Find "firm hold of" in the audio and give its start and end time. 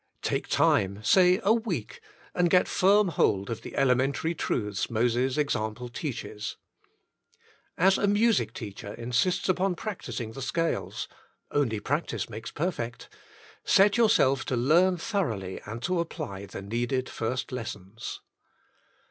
2.67-3.61